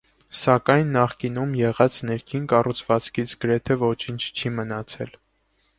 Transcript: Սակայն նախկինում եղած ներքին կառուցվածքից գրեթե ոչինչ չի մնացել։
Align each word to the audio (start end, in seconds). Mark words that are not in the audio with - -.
Սակայն 0.37 0.87
նախկինում 0.95 1.53
եղած 1.59 1.99
ներքին 2.11 2.49
կառուցվածքից 2.55 3.35
գրեթե 3.45 3.79
ոչինչ 3.87 4.21
չի 4.33 4.55
մնացել։ 4.57 5.17